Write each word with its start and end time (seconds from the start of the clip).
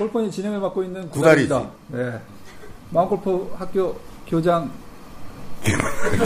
골프원이 0.00 0.30
진행을 0.30 0.60
맡고 0.60 0.82
있는. 0.82 1.10
구다리입니다. 1.10 1.62
네. 1.88 2.18
마음골프 2.88 3.54
학교 3.58 3.94
교장 4.26 4.70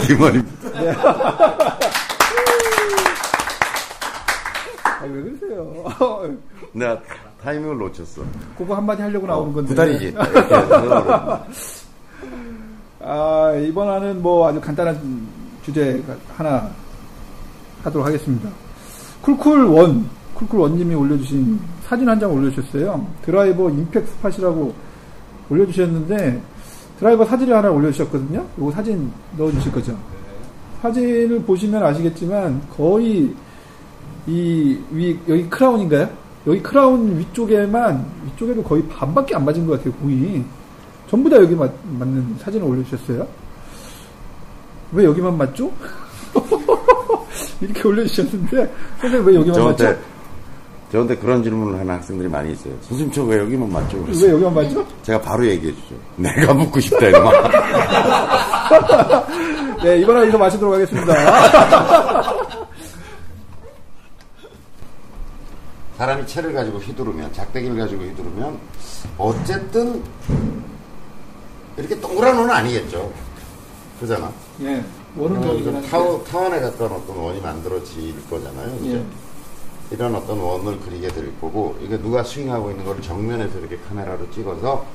김원입니다. 0.07 0.69
아, 4.83 5.03
왜 5.03 5.21
그러세요? 5.23 6.31
내가 6.71 7.01
타이밍을 7.43 7.77
놓쳤어. 7.77 8.21
그거 8.57 8.75
한마디 8.75 9.01
하려고 9.01 9.27
나오는 9.27 9.51
건데. 9.51 9.73
해서 9.73 10.15
아, 13.03 13.53
이번에는 13.55 14.21
뭐 14.21 14.47
아주 14.47 14.61
간단한 14.61 15.27
주제 15.65 16.01
하나 16.37 16.71
하도록 17.83 18.07
하겠습니다. 18.07 18.49
쿨쿨 19.21 19.65
원, 19.65 20.09
쿨쿨 20.35 20.59
원님이 20.59 20.93
올려주신 20.95 21.59
사진 21.87 22.07
한 22.09 22.19
장 22.19 22.31
올려주셨어요. 22.33 23.05
드라이버 23.23 23.69
impact 23.69 24.05
spot이라고 24.07 24.73
올려주셨는데, 25.49 26.41
드라이버 26.99 27.25
사진을 27.25 27.55
하나 27.55 27.69
올려주셨거든요. 27.71 28.45
요거 28.59 28.71
사진 28.71 29.11
넣어주실 29.37 29.71
거죠. 29.71 29.97
사진을 30.81 31.41
보시면 31.43 31.83
아시겠지만, 31.83 32.61
거의 32.75 33.33
이 34.27 34.77
위, 34.91 35.17
여기 35.27 35.47
크라운인가요? 35.49 36.09
여기 36.47 36.61
크라운 36.61 37.17
위쪽에만, 37.19 38.05
위쪽에도 38.25 38.63
거의 38.63 38.83
반밖에 38.87 39.35
안 39.35 39.45
맞은 39.45 39.65
것 39.67 39.77
같아요, 39.77 39.93
공이. 40.01 40.43
전부 41.09 41.29
다 41.29 41.35
여기 41.37 41.53
맞, 41.55 41.71
맞는 41.99 42.35
사진을 42.39 42.65
올려주셨어요. 42.67 43.27
왜 44.93 45.05
여기만 45.05 45.37
맞죠? 45.37 45.71
이렇게 47.61 47.87
올려주셨는데, 47.87 48.73
선생님 49.01 49.27
왜 49.27 49.35
여기만 49.35 49.63
맞죠? 49.65 50.14
저한테 50.95 51.17
그런 51.17 51.43
질문을 51.43 51.77
하는 51.77 51.93
학생들이 51.95 52.29
많이 52.29 52.53
있어요. 52.53 52.73
선생님, 52.83 53.11
저 53.13 53.23
왜 53.25 53.37
여기만 53.39 53.69
맞죠? 53.69 53.97
왜 54.07 54.29
여기만 54.31 54.53
맞죠? 54.53 54.85
제가 55.03 55.19
바로 55.21 55.45
얘기해 55.45 55.73
주죠. 55.73 55.95
내가 56.15 56.53
묻고 56.53 56.79
싶다, 56.79 57.05
이놈아. 57.07 57.31
네, 59.83 59.97
이번에 59.99 60.21
여기서 60.21 60.37
마치도록 60.37 60.73
하겠습니다. 60.75 61.13
사람이 65.97 66.25
채를 66.27 66.53
가지고 66.53 66.77
휘두르면, 66.79 67.33
작대기를 67.33 67.77
가지고 67.77 68.03
휘두르면, 68.03 68.57
어쨌든, 69.17 70.01
이렇게 71.77 71.99
동그란 71.99 72.37
원은 72.37 72.49
아니겠죠. 72.53 73.11
그잖아. 73.99 74.31
예, 74.61 74.81
원은 75.17 75.41
좀 75.41 75.75
한데. 75.75 75.89
타워, 75.89 76.23
타원에 76.23 76.59
가까운 76.61 76.91
어떤 76.93 77.17
원이 77.17 77.41
만들어질 77.41 78.13
거잖아요. 78.29 78.71
그죠? 78.77 78.89
예. 78.95 79.03
이런 79.91 80.15
어떤 80.15 80.39
원을 80.39 80.79
그리게 80.79 81.07
될 81.09 81.31
거고, 81.39 81.75
이게 81.81 81.97
누가 81.99 82.23
스윙하고 82.23 82.71
있는 82.71 82.85
걸 82.85 83.01
정면에서 83.01 83.59
이렇게 83.59 83.77
카메라로 83.87 84.29
찍어서, 84.31 84.85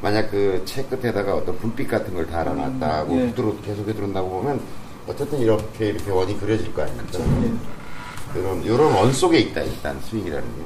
만약 0.00 0.30
그 0.30 0.62
채 0.64 0.84
끝에다가 0.84 1.34
어떤 1.36 1.56
불빛 1.58 1.88
같은 1.88 2.14
걸 2.14 2.26
달아놨다고 2.26 3.12
음, 3.12 3.18
예. 3.20 3.26
휘두르, 3.26 3.56
계속 3.64 3.86
휘두른다고 3.86 4.28
보면, 4.30 4.60
어쨌든 5.08 5.38
이렇게, 5.40 5.88
이렇게 5.88 6.10
원이 6.10 6.38
그려질 6.38 6.72
거 6.72 6.82
아닙니까? 6.82 7.18
예. 7.18 8.40
이런, 8.40 8.62
이런 8.62 8.92
원 8.94 9.12
속에 9.12 9.38
있다, 9.38 9.60
일단, 9.62 9.98
스윙이라는 10.00 10.42
게. 10.42 10.62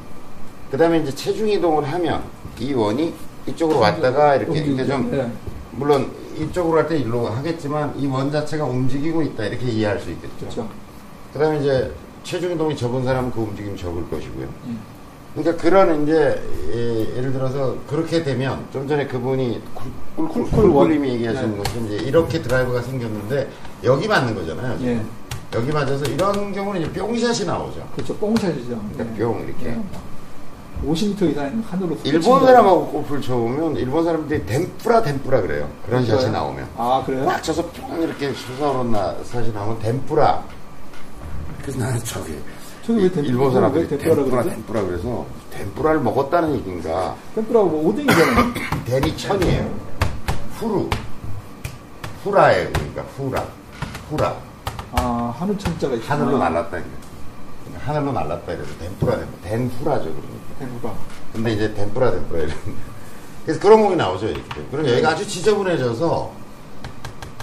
그 0.71 0.77
다음에 0.77 0.99
이제 1.01 1.15
체중 1.15 1.49
이동을 1.49 1.85
하면, 1.93 2.23
이 2.59 2.73
원이 2.75 3.15
이쪽으로 3.47 3.79
왔다가 3.81 4.37
이렇게, 4.37 4.59
이렇게 4.61 4.85
좀, 4.87 5.11
예. 5.15 5.31
물론 5.73 6.11
이쪽으로 6.39 6.79
할 6.79 6.89
때 6.89 6.99
일로 6.99 7.27
하겠지만, 7.29 7.95
이 7.99 8.07
원 8.07 8.31
자체가 8.31 8.65
움직이고 8.65 9.23
있다, 9.23 9.45
이렇게 9.47 9.67
이해할 9.67 9.99
수 9.99 10.11
있겠죠. 10.11 10.37
그렇죠. 10.41 10.69
그 11.33 11.39
다음에 11.39 11.61
이제, 11.61 11.91
체중 12.27 12.53
이동이 12.53 12.77
적은 12.77 13.05
사람은 13.05 13.31
그 13.31 13.41
움직임이 13.41 13.77
적을 13.79 14.11
것이고요. 14.11 14.47
예. 14.47 14.73
그러니까 15.37 15.63
그런 15.63 16.03
이제, 16.03 16.43
예, 16.73 17.21
를 17.21 17.33
들어서 17.33 17.77
그렇게 17.87 18.25
되면, 18.25 18.67
좀 18.73 18.89
전에 18.89 19.07
그분이 19.07 19.63
쿨쿨 20.17 20.51
꿀꿀님이 20.51 21.09
원. 21.09 21.15
얘기하시는 21.17 21.53
네. 21.53 21.59
것은 21.59 21.87
이제 21.87 21.97
이렇게 22.05 22.43
드라이버가 22.43 22.83
생겼는데, 22.83 23.49
여기 23.85 24.09
맞는 24.09 24.35
거잖아요. 24.35 24.77
예. 24.83 25.01
여기 25.55 25.71
맞아서 25.71 26.05
이런 26.07 26.53
경우는 26.53 26.83
이제 26.83 26.93
뿅샷이 27.01 27.47
나오죠. 27.47 27.87
그렇죠. 27.95 28.17
뿅샷이죠. 28.17 28.81
그러니까 28.95 29.05
예. 29.05 29.23
뿅 29.23 29.45
이렇게. 29.47 29.67
예. 29.69 29.81
50m 30.85 31.31
이상 31.31 31.65
하늘로 31.71 31.97
일본. 32.05 32.45
사람하고 32.45 32.89
골프를 32.89 33.23
쳐보면 33.23 33.77
일본 33.77 34.05
사람들이 34.05 34.45
덴뿌라 34.45 35.03
덴뿌라 35.03 35.41
그래요. 35.43 35.69
그런 35.87 36.05
샷이 36.05 36.19
그래요? 36.19 36.33
나오면. 36.33 36.69
아, 36.77 37.03
그래요? 37.07 37.25
막 37.25 37.43
쳐서 37.43 37.65
뿅 37.67 38.03
이렇게 38.03 38.33
솟아오른 38.33 38.93
샷이 39.25 39.53
나오면 39.53 39.79
덴뿌라. 39.79 40.43
그래서 41.67 41.81
나는 41.81 41.99
저기 42.05 42.39
왜 42.89 43.11
일본 43.23 43.53
사람들이 43.53 43.89
덴뿌라? 43.99 44.45
덴뿌라 44.45 44.83
그래서 44.83 45.27
덴뿌라를 45.51 46.01
먹었다는 46.01 46.55
얘기인가. 46.55 47.17
템프라고 47.35 47.69
뭐 47.69 47.89
오뎅이잖아요. 47.89 48.55
덴이 48.85 49.17
천이에요. 49.19 49.75
후루. 50.59 50.89
후라예요. 52.23 52.71
그러니까 52.73 53.03
후라. 53.17 53.45
후라. 54.11 54.37
아, 54.93 55.35
하늘 55.37 55.59
천자가 55.59 55.95
있구나. 55.97 56.15
하늘로 56.15 56.39
날랐다. 56.39 56.71
그러니까 56.71 57.93
하늘로 57.93 58.13
날랐다 58.13 58.53
이래서 58.53 58.71
덴뿌라 58.79 59.17
덴뿌라. 59.17 59.39
덴후라죠. 59.43 60.05
그러니까. 60.05 60.59
템프라. 60.61 60.95
근데 61.33 61.53
이제 61.53 61.75
덴뿌라 61.75 62.11
덴뿌라 62.13 62.41
이런 62.43 62.57
그래서 63.45 63.61
그런 63.61 63.83
곡이 63.83 63.97
나오죠 63.97 64.27
이렇게 64.29 64.63
그럼 64.71 64.89
여기가 64.89 65.11
아주 65.11 65.27
지저분해져서 65.27 66.33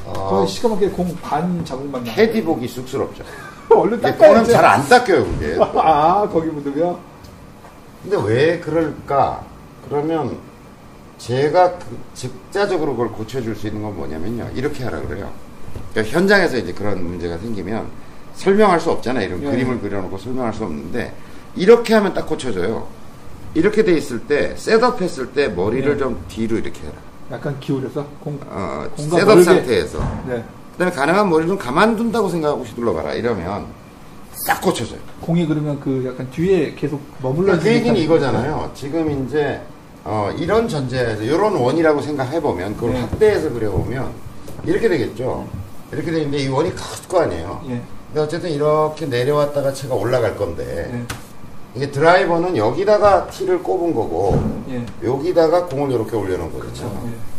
어, 0.05 0.13
거의 0.29 0.47
시커멓게 0.47 0.89
공 0.89 1.15
반 1.21 1.63
자국만 1.63 2.03
나. 2.03 2.13
캐디 2.13 2.43
보기 2.43 2.67
쑥스럽죠 2.67 3.23
얼른 3.75 3.91
근데 4.01 4.11
닦아야지. 4.11 4.17
그거는 4.17 4.45
잘안 4.45 4.89
닦여요 4.89 5.25
그게 5.25 5.57
아, 5.79 6.27
거기 6.31 6.47
묻으면? 6.47 6.97
근데 8.03 8.17
왜 8.25 8.59
그럴까 8.59 9.43
그러면 9.89 10.37
제가 11.17 11.77
그 11.77 11.97
직자적으로 12.13 12.91
그걸 12.91 13.09
고쳐줄 13.09 13.55
수 13.55 13.67
있는 13.67 13.81
건 13.81 13.95
뭐냐면요 13.95 14.49
이렇게 14.55 14.83
하라 14.83 15.01
그래요 15.01 15.31
그러니까 15.91 16.13
현장에서 16.17 16.57
이제 16.57 16.73
그런 16.73 17.03
문제가 17.03 17.37
생기면 17.37 17.87
설명할 18.35 18.79
수 18.79 18.91
없잖아요 18.91 19.25
이런 19.27 19.43
예. 19.43 19.51
그림을 19.51 19.79
그려놓고 19.79 20.17
설명할 20.17 20.53
수 20.53 20.63
없는데 20.63 21.13
이렇게 21.55 21.93
하면 21.93 22.13
딱 22.13 22.25
고쳐져요 22.27 22.87
이렇게 23.53 23.83
돼 23.83 23.93
있을 23.93 24.19
때 24.21 24.55
setup 24.57 25.01
했을 25.01 25.31
때 25.31 25.47
머리를 25.47 25.93
예. 25.93 25.97
좀 25.97 26.21
뒤로 26.27 26.57
이렇게 26.57 26.81
해라 26.81 26.93
약간 27.31 27.57
기울여서? 27.59 28.05
공, 28.19 28.37
어, 28.47 28.85
setup 28.97 29.25
멀게. 29.25 29.43
상태에서 29.43 29.99
네. 30.27 30.43
그다음에 30.73 30.91
가능한 30.91 31.29
머리를 31.29 31.47
좀 31.47 31.57
가만둔다고 31.57 32.29
생각하고 32.29 32.63
휘둘러 32.63 32.93
봐라 32.93 33.13
이러면 33.13 33.65
싹 34.47 34.61
고쳐져요 34.61 34.99
공이 35.21 35.45
그러면 35.45 35.79
그 35.79 36.03
약간 36.07 36.29
뒤에 36.31 36.73
계속 36.75 36.99
머물러 37.21 37.45
그러니까 37.45 37.63
그 37.63 37.73
얘기는 37.73 37.95
이거잖아요 37.95 38.71
지금 38.73 39.25
이제 39.25 39.61
어, 40.03 40.29
이런 40.37 40.67
전제에서 40.67 41.23
이런 41.23 41.55
원이라고 41.55 42.01
생각해 42.01 42.41
보면 42.41 42.75
그걸 42.75 42.93
네. 42.93 43.01
확대해서 43.01 43.49
그려보면 43.51 44.11
이렇게 44.65 44.89
되겠죠 44.89 45.47
이렇게 45.91 46.11
되는데 46.11 46.37
이 46.39 46.47
원이 46.47 46.71
클 46.71 46.83
거 47.07 47.21
아니에요 47.21 47.61
예. 47.69 47.81
근데 48.07 48.21
어쨌든 48.21 48.49
이렇게 48.49 49.05
내려왔다가 49.05 49.71
채가 49.71 49.93
올라갈 49.93 50.35
건데 50.35 50.89
예. 50.91 51.05
이게 51.75 51.91
드라이버는 51.91 52.57
여기다가 52.57 53.27
티를 53.27 53.61
꼽은 53.61 53.93
거고 53.93 54.41
예. 54.69 54.83
여기다가 55.07 55.65
공을 55.67 55.91
이렇게 55.91 56.15
올려놓은 56.15 56.51
거죠 56.59 56.91
예. 57.07 57.32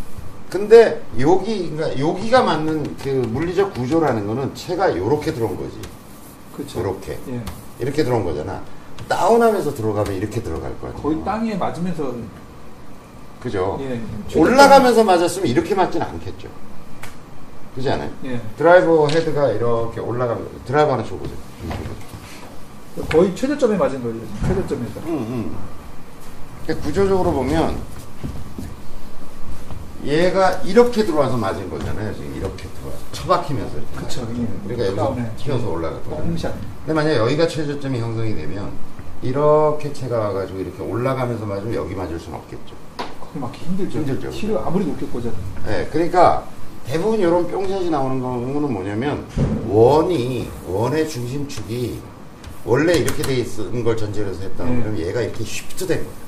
근데 0.54 1.03
여기 1.19 1.69
그러니까 1.69 1.98
여기가 1.98 2.44
맞는 2.44 2.97
그 3.03 3.09
물리적 3.09 3.75
구조라는 3.75 4.24
거는 4.24 4.54
채가 4.54 4.86
이렇게 4.91 5.34
들어온 5.34 5.56
거지. 5.56 5.80
그렇죠. 6.54 6.78
요렇게. 6.78 7.18
예. 7.30 7.41
이렇게 7.80 8.04
들어온 8.04 8.24
거잖아. 8.24 8.62
다운하면서 9.09 9.74
들어가면 9.74 10.15
이렇게 10.15 10.41
들어갈 10.41 10.78
거야. 10.78 10.92
거의 10.92 11.24
땅에 11.24 11.56
맞으면서 11.56 12.15
그죠? 13.41 13.80
예. 13.80 14.01
올라가면서 14.39 15.03
맞았으면 15.03 15.48
이렇게 15.48 15.74
맞진 15.74 16.01
않겠죠. 16.01 16.48
그지 17.74 17.91
않아요? 17.91 18.10
예. 18.24 18.41
드라이버 18.57 19.09
헤드가 19.09 19.50
이렇게 19.50 19.98
올라가면 19.98 20.47
드라이버 20.66 20.92
하나 20.92 21.03
줘보세요. 21.03 21.36
거의 23.10 23.34
최저점에 23.34 23.77
맞은 23.77 24.00
거죠. 24.00 24.21
최저점에서. 24.47 25.00
음, 25.00 25.57
음. 26.68 26.74
구조적으로 26.80 27.33
보면 27.33 27.77
얘가 30.04 30.51
이렇게 30.65 31.04
들어와서 31.04 31.36
맞은 31.36 31.71
거잖아요. 31.71 32.12
지금 32.15 32.34
이렇게 32.36 32.68
들어와 32.68 32.95
처박히면서 33.12 33.77
이렇게 33.77 33.95
그쵸, 33.97 34.21
맞은 34.22 34.34
예. 34.34 34.39
거예요. 34.47 34.60
그러니까 34.65 34.86
여기서 34.86 35.03
다운에. 35.04 35.30
튀어서 35.36 35.71
올라갈 35.71 36.03
거잖아요. 36.04 36.27
뽕샷. 36.27 36.54
근데 36.86 36.92
만약 36.92 37.16
여기가 37.16 37.48
최저점이 37.48 37.98
형성이 37.98 38.34
되면 38.34 38.71
이렇게 39.22 39.92
채가 39.92 40.18
와가지고 40.18 40.60
이렇게 40.60 40.83
올라가면서 40.83 41.47
맞으면 41.47 41.74
여기 41.74 41.95
맞을 41.95 42.18
수는 42.18 42.39
없겠죠. 42.39 42.74
거기 43.21 43.39
맞기 43.39 43.65
힘들죠. 43.65 43.98
힘들죠. 44.01 44.30
티를 44.30 44.59
아무리 44.59 44.84
높게 44.84 45.06
꽂아도. 45.06 45.33
네, 45.66 45.89
그러니까 45.91 46.45
대부분 46.86 47.18
이런 47.18 47.48
뿅샷이 47.48 47.89
나오는 47.89 48.21
경우는 48.21 48.71
뭐냐면 48.72 49.24
원이 49.68 50.50
원의 50.68 51.09
중심축이 51.09 51.98
원래 52.66 52.92
이렇게 52.95 53.22
돼 53.22 53.36
있는 53.36 53.83
걸 53.84 53.97
전제로 53.97 54.28
해서 54.28 54.42
했다 54.42 54.65
네. 54.65 54.80
그러면 54.83 54.98
얘가 54.98 55.22
이렇게 55.22 55.42
shift 55.45 55.86
된 55.86 55.98
거예요. 55.98 56.23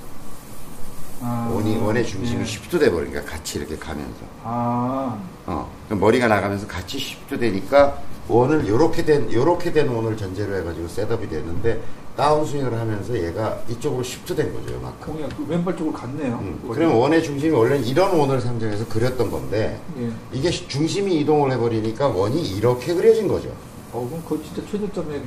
아, 1.23 1.51
원이 1.53 1.79
원의 1.79 2.07
중심이 2.07 2.41
예. 2.43 2.45
shift 2.45 2.79
돼 2.79 2.91
버리니까 2.91 3.23
같이 3.25 3.59
이렇게 3.59 3.77
가면서 3.77 4.21
아, 4.45 5.19
어, 5.47 5.71
머리가 5.89 6.29
나가면서 6.29 6.67
같이 6.67 6.99
shift 6.99 7.39
되니까 7.39 7.99
원을 8.29 8.67
요렇게 8.69 9.05
된 9.05 9.33
요렇게 9.33 9.73
된 9.73 9.89
원을 9.89 10.17
전제로 10.17 10.55
해가지고 10.57 10.89
setup이 10.89 11.29
됐는데 11.29 11.81
다운스윙을 12.17 12.73
하면서 12.79 13.15
얘가 13.17 13.59
이쪽으로 13.69 14.03
shift된 14.03 14.53
거죠, 14.53 14.75
요만큼. 14.75 15.15
그 15.37 15.47
왼발 15.49 15.77
쪽으로 15.77 15.93
갔네요. 15.95 16.35
음, 16.41 16.59
그럼 16.73 16.97
원의 16.99 17.23
중심이 17.23 17.53
원래는 17.55 17.85
이런 17.85 18.19
원을 18.19 18.41
상정해서 18.41 18.87
그렸던 18.89 19.31
건데 19.31 19.79
예. 20.01 20.11
이게 20.33 20.51
시- 20.51 20.67
중심이 20.67 21.15
이동을 21.21 21.53
해버리니까 21.53 22.09
원이 22.09 22.43
이렇게 22.43 22.95
그려진 22.95 23.29
거죠. 23.29 23.51
어, 23.97 24.07
그럼 24.09 24.23
그거 24.29 24.43
진짜 24.43 24.63
최저점에 24.71 25.21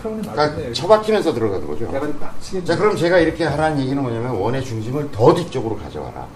크라운이 0.00 0.22
그러니까. 0.22 0.72
처박히면서 0.72 1.34
들어가는 1.34 1.66
거죠. 1.66 1.86
자, 2.64 2.76
그럼 2.76 2.96
제가 2.96 3.18
이렇게 3.18 3.44
하라는 3.44 3.80
얘기는 3.80 4.00
뭐냐면 4.00 4.32
원의 4.36 4.64
중심을 4.64 5.10
더 5.10 5.34
뒤쪽으로 5.34 5.76
가져와라. 5.76 6.26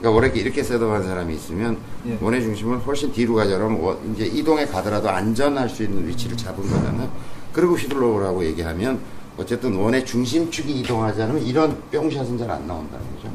그러니까 0.00 0.16
원래 0.16 0.32
이렇게 0.40 0.62
setup한 0.62 1.02
사람이 1.04 1.34
있으면 1.34 1.76
예. 2.06 2.16
원의 2.20 2.40
중심을 2.42 2.78
훨씬 2.78 3.12
뒤로 3.12 3.34
가져가면 3.34 3.80
원- 3.80 4.14
이제 4.14 4.24
이동에 4.24 4.64
가더라도 4.66 5.10
안전할 5.10 5.68
수 5.68 5.82
있는 5.82 6.08
위치를 6.08 6.36
잡은 6.36 6.62
거잖아요. 6.68 7.08
그리고 7.52 7.74
휘둘러오라고 7.74 8.42
얘기하면 8.46 8.98
어쨌든 9.36 9.74
원의 9.76 10.04
중심축이 10.06 10.80
이동하지 10.80 11.22
않으면 11.22 11.42
이런 11.42 11.76
뿅샷은 11.92 12.38
잘 12.38 12.50
안 12.50 12.66
나온다는 12.66 13.04
거죠. 13.16 13.32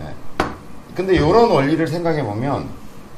예. 0.00 0.14
근데 0.94 1.14
이런 1.14 1.48
원리를 1.50 1.86
생각해 1.86 2.24
보면 2.24 2.66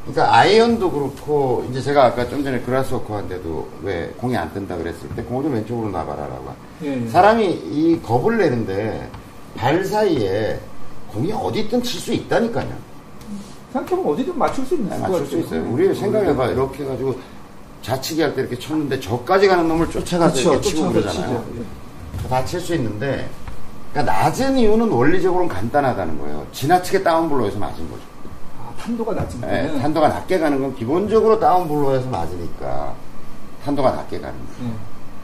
그러니까 0.06 0.36
아이언도 0.36 0.90
그렇고 0.90 1.66
이제 1.70 1.80
제가 1.82 2.04
아까 2.06 2.28
좀 2.28 2.44
전에 2.44 2.60
그라스워커한테도 2.60 3.68
왜 3.82 4.06
공이 4.18 4.36
안 4.36 4.52
뜬다 4.54 4.76
그랬을 4.76 5.08
때 5.16 5.22
공을 5.22 5.42
좀 5.44 5.54
왼쪽으로 5.54 5.90
놔봐라라고 5.90 6.54
예, 6.84 7.02
예. 7.04 7.08
사람이 7.08 7.44
이 7.44 8.00
겁을 8.02 8.38
내는데 8.38 9.10
발 9.56 9.84
사이에 9.84 10.60
공이 11.08 11.32
어디 11.32 11.60
있든 11.60 11.82
칠 11.82 12.00
수 12.00 12.12
있다니까요. 12.12 12.68
생각해보면 13.72 14.12
어디든 14.12 14.38
맞출 14.38 14.64
수 14.64 14.74
있는 14.74 14.90
네, 14.90 14.96
것 15.00 15.10
맞출 15.10 15.26
수. 15.26 15.38
있어요. 15.38 15.68
우리 15.70 15.92
생각해봐. 15.94 16.46
이렇게 16.48 16.84
해가지고 16.84 17.16
자치기 17.82 18.22
할때 18.22 18.42
이렇게 18.42 18.58
쳤는데 18.58 19.00
저까지 19.00 19.48
가는 19.48 19.66
놈을 19.66 19.90
쫓아가서 19.90 20.34
그쵸, 20.34 20.52
이렇게 20.52 20.68
치고 20.68 20.92
그러잖아요. 20.92 21.44
예. 21.58 22.28
다칠 22.28 22.60
수 22.60 22.74
있는데 22.76 23.28
그러니까 23.92 24.12
낮은 24.20 24.56
이유는 24.58 24.88
원리적으로는 24.90 25.48
간단하다는 25.48 26.18
거예요. 26.20 26.46
지나치게 26.52 27.02
다운블로에서 27.02 27.58
맞은 27.58 27.76
거죠. 27.90 28.02
아, 28.86 28.88
탄도가 28.88 29.12
낮은 29.14 29.40
예, 29.42 29.46
데는 29.46 29.78
탄도가 29.80 30.08
낮게 30.08 30.38
가는 30.38 30.60
건 30.60 30.74
기본적으로 30.76 31.38
다운블로에서 31.40 32.08
맞으니까 32.08 32.94
탄도가 33.64 33.90
낮게 33.92 34.20
가는 34.20 34.34
거예요. 34.38 34.72
예. 34.72 34.76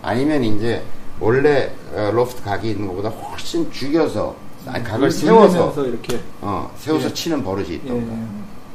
아니면 0.03 0.43
이제 0.43 0.82
원래 1.20 1.70
어, 1.94 2.11
로프트 2.12 2.43
각이 2.43 2.70
있는 2.70 2.88
것보다 2.88 3.09
훨씬 3.11 3.70
죽여서 3.70 4.35
아니, 4.67 4.82
각을 4.82 4.99
물- 5.00 5.11
세워서 5.12 5.87
이렇게 5.87 6.20
어, 6.41 6.70
세워서 6.76 7.06
예. 7.09 7.14
치는 7.14 7.44
버릇이 7.44 7.70
예, 7.70 7.75
있던가. 7.75 8.12
예. 8.12 8.19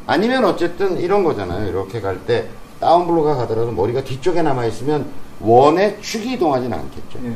아니면 0.05 0.45
어쨌든 0.45 0.97
이런 0.97 1.23
거잖아요. 1.23 1.67
이렇게 1.67 1.99
갈 1.99 2.17
때 2.25 2.47
다운블로가 2.79 3.35
가더라도 3.35 3.71
머리가 3.71 4.03
뒤쪽에 4.03 4.41
남아 4.41 4.65
있으면 4.67 5.11
원의 5.41 5.97
축이 6.01 6.33
이동하진 6.33 6.71
않겠죠. 6.71 7.19
예. 7.25 7.35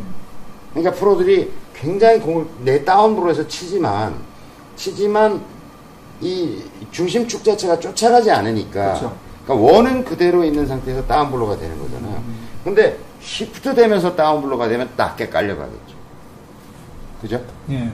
그러니까 0.73 0.93
프로들이 0.97 1.51
굉장히 1.73 2.19
공을 2.21 2.45
내 2.63 2.85
다운블로에서 2.85 3.47
치지만 3.49 4.15
치지만 4.77 5.41
이 6.21 6.61
중심 6.91 7.27
축 7.27 7.43
자체가 7.43 7.79
쫓아가지 7.79 8.29
않으니까 8.31 8.93
그렇죠. 8.93 9.15
그러니까 9.45 9.71
원은 9.71 10.05
그대로 10.05 10.43
있는 10.43 10.67
상태에서 10.67 11.05
다운블로가 11.07 11.57
되는 11.57 11.77
거잖아요. 11.79 12.15
음. 12.15 12.47
근데 12.63 12.97
시프트 13.21 13.73
되면서 13.73 14.15
다운블로가 14.15 14.67
되면 14.67 14.89
낮게 14.95 15.29
깔려가겠죠. 15.29 15.95
그죠? 17.21 17.41
예. 17.69 17.91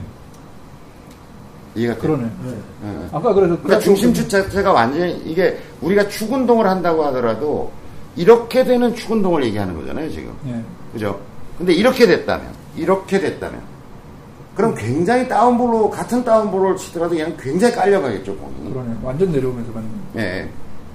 이해가? 1.74 1.96
그러네. 1.96 2.24
예, 2.24 2.50
예. 2.50 3.08
아까 3.12 3.32
그래서 3.32 3.56
그러니까 3.62 3.78
중심축 3.78 4.28
자체가 4.28 4.72
완전히 4.72 5.22
이게 5.24 5.58
우리가 5.80 6.08
축 6.08 6.32
운동을 6.32 6.66
한다고 6.66 7.04
하더라도 7.06 7.70
이렇게 8.16 8.64
되는 8.64 8.94
축 8.94 9.12
운동을 9.12 9.44
얘기하는 9.44 9.76
거잖아요, 9.76 10.10
지금. 10.10 10.34
예. 10.46 10.60
그죠? 10.92 11.20
근데 11.56 11.72
이렇게 11.72 12.06
됐다면, 12.06 12.52
이렇게 12.76 13.20
됐다면, 13.20 13.60
그럼 14.58 14.74
굉장히 14.74 15.28
다운볼로, 15.28 15.88
같은 15.88 16.24
다운볼을 16.24 16.76
치더라도 16.76 17.14
그냥 17.14 17.32
굉장히 17.38 17.72
깔려가겠죠, 17.76 18.34
공이. 18.36 18.72
그러네. 18.72 18.96
완전 19.04 19.30
내려오면서 19.30 19.72
가는 19.72 19.88
거. 19.88 20.20
예. 20.20 20.22
예. 20.24 20.48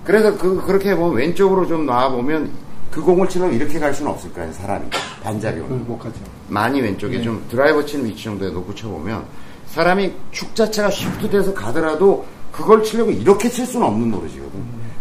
그래서 0.03 0.37
그, 0.37 0.61
그렇게 0.65 0.89
해보면 0.89 1.15
왼쪽으로 1.15 1.65
좀 1.65 1.85
놔 1.85 2.09
보면 2.09 2.51
그 2.91 3.01
공을 3.01 3.29
치려면 3.29 3.55
이렇게 3.55 3.79
갈 3.79 3.93
수는 3.93 4.11
없을 4.11 4.33
거예요, 4.33 4.51
사람이. 4.51 4.85
반작용. 5.23 5.63
그걸 5.69 5.77
못 5.79 5.97
가죠. 5.97 6.19
많이 6.49 6.81
왼쪽에 6.81 7.17
네. 7.19 7.23
좀 7.23 7.41
드라이버 7.49 7.85
치는 7.85 8.03
위치 8.05 8.25
정도에 8.25 8.49
놓고 8.51 8.75
쳐보면 8.75 9.23
사람이 9.67 10.11
축 10.31 10.53
자체가 10.53 10.89
쉬프트 10.89 11.29
돼서 11.29 11.53
가더라도 11.53 12.25
그걸 12.51 12.83
치려고 12.83 13.11
이렇게 13.11 13.49
칠 13.49 13.65
수는 13.65 13.87
없는 13.87 14.11
노릇이거든. 14.11 14.51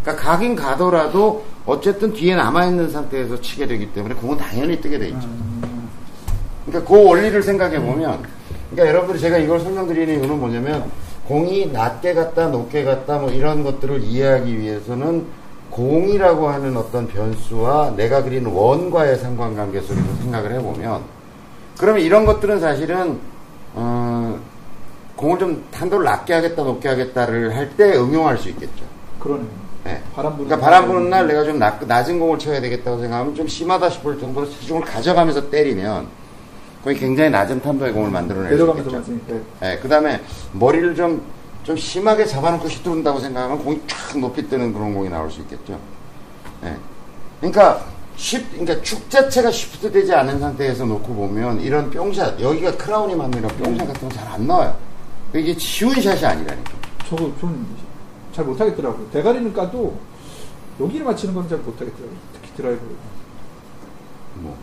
그러니까 0.03 0.23
가긴 0.25 0.55
가더라도 0.55 1.43
어쨌든 1.65 2.13
뒤에 2.13 2.35
남아있는 2.35 2.91
상태에서 2.91 3.41
치게 3.41 3.67
되기 3.67 3.91
때문에 3.91 4.15
공은 4.15 4.37
당연히 4.37 4.79
뜨게 4.79 4.97
돼 4.97 5.09
있죠. 5.09 5.27
그러니까 6.65 6.89
그 6.89 7.03
원리를 7.05 7.43
생각해 7.43 7.77
보면 7.81 8.23
그러니까 8.73 8.87
여러분들이 8.87 9.19
제가 9.19 9.37
이걸 9.37 9.59
설명드리는 9.59 10.19
이유는 10.19 10.39
뭐냐면 10.39 10.89
공이 11.27 11.67
낮게 11.71 12.13
갔다 12.15 12.47
높게 12.47 12.83
갔다 12.83 13.19
뭐 13.19 13.29
이런 13.31 13.63
것들을 13.63 14.01
이해하기 14.01 14.59
위해서는 14.59 15.25
공이라고 15.69 16.49
하는 16.49 16.75
어떤 16.75 17.07
변수와 17.07 17.93
내가 17.95 18.23
그리는 18.23 18.51
원과의 18.51 19.17
상관관계 19.17 19.81
속에서 19.81 20.15
생각을 20.21 20.51
해보면 20.53 21.01
그러면 21.77 22.01
이런 22.01 22.25
것들은 22.25 22.59
사실은 22.59 23.19
어, 23.75 24.37
공을 25.15 25.39
좀 25.39 25.63
탄도를 25.71 26.05
낮게 26.05 26.33
하겠다 26.33 26.63
높게 26.63 26.89
하겠다를 26.89 27.55
할 27.55 27.69
때 27.77 27.95
응용할 27.95 28.37
수 28.37 28.49
있겠죠. 28.49 28.83
그러네. 29.19 29.43
네. 29.85 30.01
바람 30.15 30.33
부는 30.33 30.47
그러니까 30.47 30.65
바람 30.65 30.87
부는 30.87 31.09
날 31.09 31.27
내가 31.27 31.43
좀 31.43 31.59
낮, 31.59 31.83
낮은 31.85 32.19
공을 32.19 32.39
쳐야 32.39 32.61
되겠다고 32.61 32.99
생각하면 32.99 33.35
좀 33.35 33.47
심하다 33.47 33.89
싶을 33.89 34.19
정도로 34.19 34.49
체중을 34.49 34.81
가져가면서 34.81 35.49
때리면 35.49 36.07
거의 36.83 36.97
굉장히 36.97 37.29
낮은 37.29 37.61
탄도의 37.61 37.93
공을 37.93 38.11
만들어낼 38.11 38.49
수 38.49 38.55
내려가면서 38.55 38.89
있겠죠. 38.89 39.13
맞으니까. 39.13 39.45
네, 39.61 39.79
그 39.79 39.87
다음에 39.87 40.21
머리를 40.51 40.95
좀, 40.95 41.25
좀 41.63 41.77
심하게 41.77 42.25
잡아놓고 42.25 42.67
휘두른다고 42.67 43.19
생각하면 43.19 43.59
공이 43.63 43.81
쫙 43.87 44.17
높이 44.19 44.47
뜨는 44.47 44.73
그런 44.73 44.93
공이 44.93 45.09
나올 45.09 45.31
수 45.31 45.39
있겠죠. 45.41 45.79
네. 46.61 46.75
그러니까, 47.39 47.85
쉽, 48.15 48.49
그러니까 48.51 48.81
축 48.81 49.09
자체가 49.09 49.49
shift 49.51 49.91
되지 49.91 50.13
않은 50.13 50.39
상태에서 50.39 50.85
놓고 50.85 51.13
보면 51.13 51.61
이런 51.61 51.89
뿅샷, 51.89 52.39
여기가 52.39 52.77
크라운이 52.77 53.13
이런 53.13 53.31
뿅샷 53.31 53.87
같은 53.87 54.09
건 54.09 54.25
잘 54.25 54.37
안 54.37 54.45
나와요. 54.45 54.75
이게 55.33 55.57
쉬운 55.57 55.93
샷이 55.93 56.23
아니라니까. 56.25 56.71
저거 57.07 57.31
좀 57.39 57.83
잘 58.33 58.45
못하겠더라고요. 58.45 59.07
대가리는 59.11 59.53
까도 59.53 59.97
여기를 60.79 61.05
맞히는 61.05 61.33
건 61.35 61.47
잘 61.47 61.59
못하겠더라고요. 61.59 62.17
특히 62.33 62.51
드라이브. 62.57 62.97
뭐. 64.35 64.57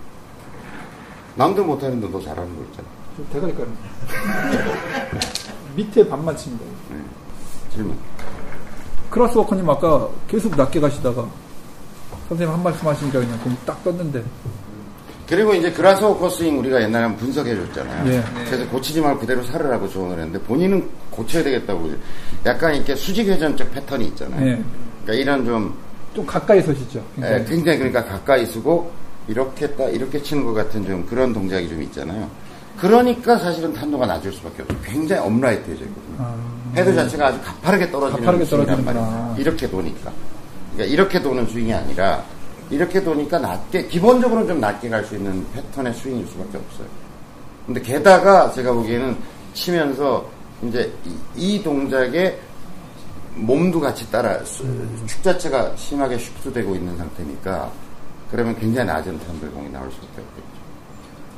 남들 1.40 1.64
못하는데 1.64 2.06
너 2.11 2.20
잘하는 2.20 2.54
거 2.54 2.62
있잖아. 2.64 2.87
좀 3.16 3.26
대가리 3.32 3.54
까는. 3.54 3.73
밑에 5.75 6.06
반만 6.06 6.37
칩니다. 6.37 6.62
질문. 7.73 7.97
그라스 9.09 9.38
워커님 9.38 9.68
아까 9.70 10.06
계속 10.28 10.54
낮게 10.54 10.78
가시다가 10.80 11.26
선생님 12.28 12.54
한 12.54 12.62
말씀 12.62 12.87
하시니까 12.87 13.20
그냥 13.20 13.40
공 13.42 13.56
딱 13.64 13.82
떴는데. 13.82 14.23
그리고 15.26 15.54
이제 15.54 15.70
그라스워커 15.73 16.28
스윙 16.28 16.59
우리가 16.59 16.82
옛날에 16.82 17.04
한번 17.04 17.20
분석해 17.20 17.54
줬잖아요. 17.54 18.04
네. 18.04 18.23
그래서 18.47 18.68
고치지 18.68 19.00
말고 19.00 19.20
그대로 19.20 19.42
살으라고 19.44 19.88
조언을 19.88 20.18
했는데 20.18 20.38
본인은 20.44 20.90
고쳐야 21.11 21.42
되겠다고 21.44 21.88
약간 22.44 22.75
이렇게 22.75 22.94
수직 22.97 23.28
회전적 23.28 23.73
패턴이 23.73 24.06
있잖아요. 24.09 24.40
네. 24.44 24.62
그러니까 25.04 25.14
이런 25.14 25.44
좀 25.47 25.75
좀 26.14 26.26
가까이 26.26 26.61
서시죠. 26.61 27.00
예, 27.23 27.44
굉장히 27.49 27.78
그러니까 27.78 28.04
가까이 28.04 28.44
서고 28.44 28.90
이렇게 29.30 29.68
딱 29.76 29.84
이렇게 29.94 30.20
치는 30.22 30.44
것 30.44 30.52
같은 30.52 30.84
좀 30.84 31.06
그런 31.06 31.32
동작이 31.32 31.68
좀 31.68 31.80
있잖아요. 31.84 32.28
그러니까 32.78 33.38
사실은 33.38 33.72
탄도가 33.72 34.06
낮을 34.06 34.32
수밖에 34.32 34.62
없어요. 34.62 34.78
굉장히 34.82 35.22
upright해져 35.23 35.85
있거든요. 35.84 36.16
아, 36.18 36.34
헤드 36.75 36.94
자체가 36.94 37.28
아주 37.28 37.38
가파르게 37.42 37.90
떨어지는 37.90 38.20
가파르게 38.25 38.44
스윙이란. 38.44 38.84
말이에요. 38.84 39.34
이렇게 39.38 39.70
도니까. 39.70 40.10
그러니까 40.72 40.92
이렇게 40.94 41.20
도는 41.22 41.46
스윙이 41.46 41.72
아니라 41.72 42.25
이렇게 42.70 43.02
도니까 43.02 43.38
낮게 43.38 43.87
기본적으로 43.87 44.46
좀 44.46 44.60
낮게 44.60 44.88
갈 44.88 45.04
수 45.04 45.14
있는 45.16 45.44
패턴의 45.52 45.94
스윙일 45.94 46.26
수밖에 46.26 46.58
없어요. 46.58 46.87
근데 47.66 47.80
게다가 47.82 48.50
제가 48.52 48.72
보기에는 48.72 49.16
치면서 49.54 50.25
이제 50.62 50.92
이, 51.04 51.56
이 51.56 51.62
동작에 51.62 52.37
몸도 53.37 53.78
같이 53.80 54.10
따라 54.10 54.38
수- 54.44 54.64
축 55.06 55.22
자체가 55.22 55.72
심하게 55.76 56.18
shift되고 56.18 56.75
있는 56.75 56.96
상태니까 56.96 57.70
그러면 58.30 58.56
굉장히 58.58 58.87
낮은 58.87 59.18
탄도의 59.18 59.52
공이 59.52 59.70
나올 59.70 59.90
수밖에 59.90 60.22
없겠죠. 60.22 60.60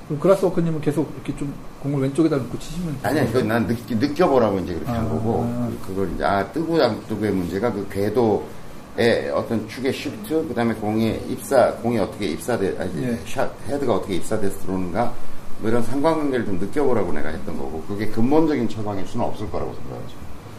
그럼 0.07 0.21
그라스 0.21 0.45
워커님은 0.45 0.81
계속 0.81 1.11
이렇게 1.15 1.35
좀 1.37 1.55
공을 1.83 2.03
왼쪽에다 2.03 2.37
놓고 2.37 2.59
치시면. 2.59 2.99
아니야, 3.03 3.23
이거 3.23 3.43
난 3.43 3.67
느, 3.67 3.75
느껴보라고 3.89 4.59
이제 4.61 4.75
그렇게 4.75 4.91
한 4.91 5.07
아. 5.07 5.09
거고, 5.09 5.73
그걸 5.87 6.13
이제, 6.15 6.25
아, 6.25 6.47
뜨고 6.53 6.83
안 6.83 7.01
뜨고의 7.07 7.33
문제가 7.33 7.73
그 7.73 7.87
궤도의 7.89 9.31
어떤 9.33 9.67
축의 9.69 9.93
shift, 9.93 10.47
그 10.49 10.55
다음에 10.55 10.75
공의 10.75 11.21
입사, 11.29 11.73
공이 11.77 11.99
어떻게 11.99 12.27
입사돼, 12.27 12.77
아니, 12.79 13.05
예. 13.05 13.19
샷, 13.27 13.51
헤드가 13.69 13.95
어떻게 13.95 14.17
입사돼서 14.17 14.59
들어오는가, 14.61 15.13
뭐 15.61 15.71
이런 15.71 15.83
상관관계를 15.83 16.45
좀 16.45 16.59
느껴보라고 16.59 17.13
내가 17.13 17.31
했던 17.31 17.57
거고, 17.57 17.83
그게 17.89 18.07
근본적인 18.09 18.69
처방일 18.69 19.07
수는 19.07 19.25
없을 19.25 19.51
거라고 19.51 19.73
생각하죠. 19.75 20.15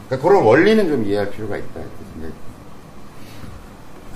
그러니까 0.07 0.27
그런 0.27 0.43
원리는 0.43 0.87
좀 0.87 1.05
이해할 1.05 1.29
필요가 1.29 1.57
있다, 1.57 1.79
이렇게 1.79 1.95
생각이 2.13 2.33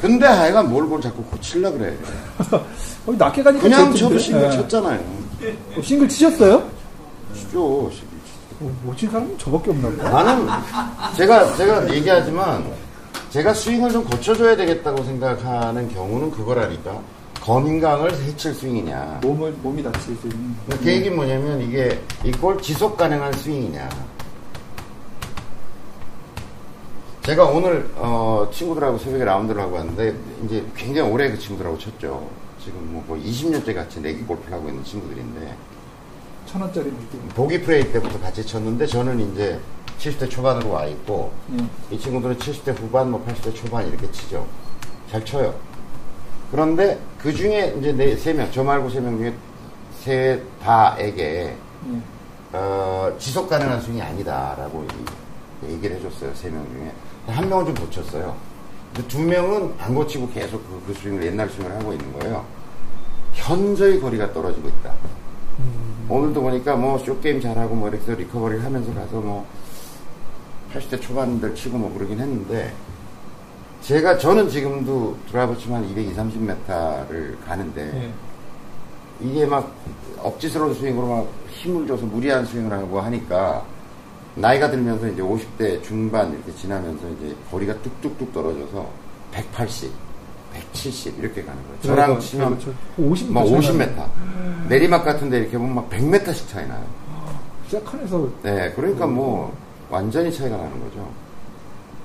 근데 0.01 0.25
하여간 0.25 0.69
뭘 0.69 0.83
그걸 0.83 1.01
자꾸 1.01 1.23
고칠라 1.23 1.71
그래. 1.71 1.95
어, 2.51 3.13
낮게 3.17 3.41
가니까 3.41 3.63
그냥? 3.63 3.93
쳐도 3.95 4.17
싱글 4.19 4.45
예. 4.45 4.51
쳤잖아요. 4.51 4.99
어, 5.77 5.81
싱글 5.81 6.07
치셨어요? 6.07 6.69
치죠. 7.33 7.91
어, 8.59 8.71
못친 8.83 9.09
사람은 9.09 9.37
저밖에 9.37 9.71
없나 9.71 9.89
보다. 9.89 10.09
나는 10.23 10.47
제가 11.15 11.55
제가 11.55 11.93
얘기하지만 11.93 12.65
제가 13.29 13.53
스윙을 13.53 13.91
좀 13.91 14.03
고쳐줘야 14.03 14.55
되겠다고 14.55 15.03
생각하는 15.03 15.93
경우는 15.93 16.31
그거라니까 16.31 16.99
건강을 17.41 18.11
해칠 18.23 18.53
스윙이냐. 18.53 19.19
몸을, 19.23 19.53
몸이 19.63 19.81
다칠. 19.81 20.17
그러니까 20.21 20.83
그 20.83 20.89
얘기는 20.89 21.15
뭐냐면 21.15 21.61
이게 21.61 21.99
이걸 22.23 22.61
지속 22.61 22.97
가능한 22.97 23.31
스윙이냐. 23.33 23.89
제가 27.27 27.43
오늘 27.43 27.89
어, 27.97 28.47
친구들하고 28.53 28.97
새벽에 28.97 29.25
라운드를 29.25 29.61
하고 29.61 29.75
왔는데 29.75 30.15
이제 30.45 30.65
굉장히 30.77 31.11
오래 31.11 31.29
그 31.29 31.37
친구들하고 31.37 31.77
쳤죠. 31.77 32.25
지금 32.63 32.79
뭐 32.93 33.03
거의 33.05 33.21
20년째 33.23 33.75
같이 33.75 33.99
내기 33.99 34.21
골프를 34.23 34.53
하고 34.57 34.69
있는 34.69 34.81
친구들인데 34.85 35.53
천 36.45 36.61
원짜리 36.61 36.89
물기. 36.89 37.17
보기 37.35 37.61
프레이 37.63 37.91
때부터 37.91 38.17
같이 38.21 38.45
쳤는데 38.47 38.85
저는 38.87 39.33
이제 39.33 39.59
70대 39.99 40.29
초반으로 40.29 40.69
와 40.69 40.85
있고 40.85 41.33
예. 41.59 41.65
이 41.93 41.99
친구들은 41.99 42.37
70대 42.37 42.79
후반, 42.79 43.11
뭐 43.11 43.21
80대 43.27 43.53
초반 43.53 43.85
이렇게 43.85 44.09
치죠. 44.13 44.47
잘 45.11 45.25
쳐요. 45.25 45.53
그런데 46.49 46.97
그 47.19 47.33
중에 47.33 47.75
이제 47.77 47.91
네, 47.91 48.15
세 48.15 48.31
명, 48.31 48.49
저 48.53 48.63
말고 48.63 48.89
세 48.89 49.01
명 49.01 49.17
중에 49.17 49.33
세 49.99 50.41
다에게 50.63 51.23
예. 51.91 52.01
어, 52.53 53.13
지속 53.19 53.49
가능한 53.49 53.81
스윙이 53.81 54.01
아니다라고 54.01 54.85
이- 54.85 55.26
얘기를 55.67 55.95
해줬어요. 55.97 56.33
세 56.35 56.49
명 56.49 56.65
중에. 56.71 56.91
한 57.33 57.49
명은 57.49 57.65
좀 57.67 57.75
고쳤어요. 57.75 58.35
근데 58.93 59.07
두 59.07 59.19
명은 59.21 59.73
안 59.79 59.95
고치고 59.95 60.29
계속 60.31 60.63
그, 60.67 60.81
그 60.87 60.93
스윙을 60.93 61.25
옛날 61.25 61.49
스윙을 61.49 61.71
하고 61.75 61.91
있는 61.93 62.13
거예요. 62.19 62.45
현저히 63.33 63.99
거리가 63.99 64.33
떨어지고 64.33 64.67
있다. 64.69 64.93
오늘도 66.09 66.41
보니까 66.41 66.75
뭐 66.75 66.97
short 66.97 67.22
game 67.22 67.41
잘하고 67.41 67.75
뭐 67.75 67.89
이렇게 67.89 68.15
recovery를 68.15 68.63
하면서 68.63 68.93
가서 68.93 69.19
뭐 69.19 69.45
80대 70.73 71.01
초반들 71.01 71.53
치고 71.55 71.77
뭐 71.77 71.93
그러긴 71.93 72.19
했는데 72.19 72.73
제가 73.81 74.17
저는 74.17 74.49
지금도 74.49 75.17
드라이버 75.29 75.55
치면 75.57 75.83
한 75.83 75.89
220, 75.89 76.15
30m를 76.17 77.35
가는데 77.45 77.91
예. 77.93 79.25
이게 79.25 79.45
막 79.45 79.71
억지스러운 80.19 80.73
스윙으로 80.73 81.07
막 81.07 81.27
힘을 81.51 81.87
줘서 81.87 82.05
무리한 82.05 82.45
스윙을 82.45 82.71
하고 82.71 82.99
하니까 83.01 83.65
나이가 84.37 84.69
들면서 84.69 85.07
이제 85.07 85.21
50대 85.21 85.83
중반 85.83 86.31
이렇게 86.31 86.53
지나면서 86.55 87.07
이제 87.09 87.35
거리가 87.51 87.73
뚝뚝뚝 87.81 88.33
떨어져서 88.33 88.87
180, 89.31 89.91
170 90.53 91.19
이렇게 91.19 91.43
가는 91.43 91.61
거예요. 91.63 91.77
저랑 91.81 92.19
치면 92.19 92.59
그렇죠. 92.59 92.73
50m. 92.99 93.31
막 93.31 93.45
차이 93.45 93.59
50m. 93.59 93.95
나요. 93.95 94.11
내리막 94.69 95.03
같은데 95.05 95.39
이렇게 95.39 95.57
보면 95.57 95.75
막 95.75 95.89
100m씩 95.89 96.47
차이 96.49 96.67
나요. 96.67 96.85
시작한에서 97.65 98.29
네, 98.43 98.71
그러니까 98.75 99.07
뭐 99.07 99.55
완전히 99.89 100.31
차이가 100.31 100.55
나는 100.55 100.71
거죠. 100.83 101.09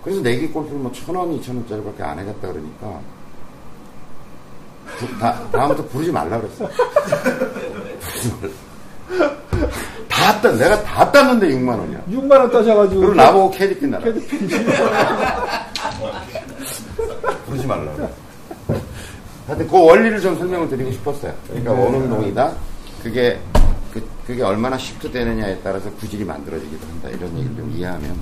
그래서 0.03 0.21
내기 0.21 0.49
골프를 0.49 0.79
뭐천 0.79 1.15
원, 1.15 1.33
이천 1.35 1.57
원짜리밖에 1.57 2.03
안 2.03 2.19
해갔다 2.19 2.49
그러니까 2.49 3.01
부- 4.99 5.19
다, 5.19 5.49
다음부터 5.53 5.87
부르지 5.89 6.11
말라 6.11 6.41
그랬어. 6.41 6.69
다 10.23 10.41
땄, 10.41 10.53
내가 10.57 10.81
다 10.85 11.11
땄는데 11.11 11.49
6만 11.49 11.69
원이야. 11.79 11.99
6만 12.11 12.31
원 12.31 12.51
따셔가지고. 12.53 13.01
그리고 13.01 13.15
나보고 13.15 13.51
캐디핀 13.51 13.91
나라. 13.91 14.05
캐드핀. 14.05 14.49
부르지 17.47 17.67
말라 17.67 17.93
그래. 17.95 18.09
하여튼 19.49 19.67
그 19.69 19.85
원리를 19.85 20.21
좀 20.21 20.39
설명을 20.39 20.69
드리고 20.69 20.93
싶었어요. 20.93 21.35
그러니까 21.49 21.75
네. 21.75 21.85
원운동이다. 21.85 22.53
그게 23.03 23.41
그, 23.93 24.03
그게 24.27 24.43
얼마나 24.43 24.79
쉽게 24.79 25.11
되느냐에 25.11 25.59
따라서 25.65 25.91
구질이 25.95 26.25
만들어지기도 26.25 26.87
한다. 26.87 27.09
이런 27.09 27.37
얘기를 27.37 27.57
좀 27.57 27.71
이해하면 27.77 28.17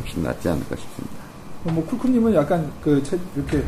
훨씬 0.00 0.22
낫지 0.22 0.48
않을까 0.48 0.76
싶습니다. 0.76 1.16
어, 1.64 1.70
뭐 1.72 1.84
쿨쿨님은 1.86 2.32
약간 2.36 2.70
그 2.82 3.02
체- 3.02 3.18
이렇게 3.34 3.60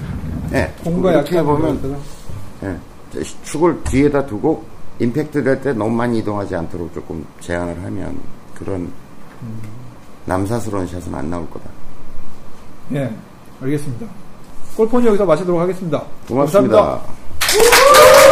네, 0.50 0.72
공과 0.84 1.10
이렇게 1.12 1.36
약간 1.36 1.46
보면 1.56 2.04
예, 2.62 2.76
저 3.12 3.20
축을 3.42 3.82
뒤에다 3.84 4.24
두고 4.26 4.64
임팩트 5.00 5.42
될 5.42 5.60
때 5.60 5.72
너무 5.72 5.90
많이 5.90 6.18
이동하지 6.18 6.54
않도록 6.54 6.92
조금 6.94 7.24
제한을 7.40 7.82
하면 7.84 8.18
그런 8.54 8.92
남사스러운 10.26 10.86
샷은 10.86 11.14
안 11.14 11.28
나올 11.30 11.48
거다. 11.50 11.64
예, 12.92 13.12
알겠습니다. 13.62 14.06
골폰이 14.76 15.06
여기서 15.06 15.24
마치도록 15.24 15.60
하겠습니다. 15.60 16.02
고맙습니다. 16.28 16.76
감사합니다. 16.76 18.29